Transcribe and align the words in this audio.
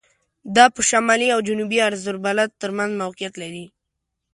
دا 0.55 0.65
په 0.75 0.81
شمالي 0.89 1.27
او 1.35 1.39
جنوبي 1.47 1.77
عرض 1.87 2.03
البلد 2.13 2.49
تر 2.61 2.69
منځ 2.77 2.91
موقعیت 3.01 3.33
لري. 3.41 3.65